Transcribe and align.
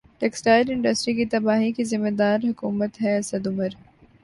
textile 0.19 0.69
industry 0.69 1.13
کی 1.15 1.25
تباہی 1.25 1.71
کی 1.71 1.83
ذمہ 1.83 2.09
دار 2.19 2.39
حکومت 2.43 3.01
ہے 3.01 3.17
اسد 3.17 3.47
عمر 3.47 3.69